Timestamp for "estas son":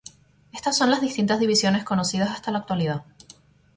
0.51-0.89